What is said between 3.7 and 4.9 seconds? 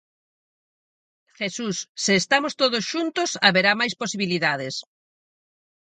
máis posibilidades".